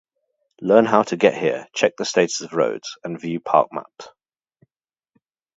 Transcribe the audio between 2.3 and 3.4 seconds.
of roads, and view